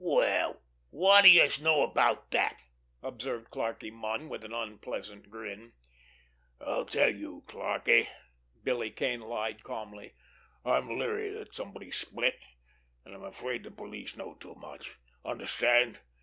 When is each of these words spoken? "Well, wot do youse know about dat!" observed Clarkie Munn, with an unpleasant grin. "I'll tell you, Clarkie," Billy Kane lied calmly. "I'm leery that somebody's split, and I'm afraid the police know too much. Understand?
"Well, 0.03 0.63
wot 0.89 1.25
do 1.25 1.29
youse 1.29 1.61
know 1.61 1.83
about 1.83 2.31
dat!" 2.31 2.59
observed 3.03 3.51
Clarkie 3.51 3.93
Munn, 3.93 4.29
with 4.29 4.43
an 4.43 4.51
unpleasant 4.51 5.29
grin. 5.29 5.73
"I'll 6.59 6.87
tell 6.87 7.13
you, 7.13 7.43
Clarkie," 7.45 8.07
Billy 8.63 8.89
Kane 8.89 9.21
lied 9.21 9.61
calmly. 9.61 10.15
"I'm 10.65 10.97
leery 10.97 11.29
that 11.33 11.53
somebody's 11.53 11.97
split, 11.97 12.39
and 13.05 13.13
I'm 13.13 13.23
afraid 13.23 13.61
the 13.63 13.69
police 13.69 14.17
know 14.17 14.33
too 14.33 14.55
much. 14.55 14.97
Understand? 15.23 15.99